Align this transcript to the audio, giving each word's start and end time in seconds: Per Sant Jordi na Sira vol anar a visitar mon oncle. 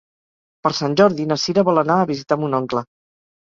Per 0.67 0.71
Sant 0.77 0.95
Jordi 1.01 1.27
na 1.33 1.37
Sira 1.43 1.65
vol 1.69 1.83
anar 1.83 1.99
a 1.99 2.09
visitar 2.15 2.41
mon 2.47 2.61
oncle. 2.63 2.87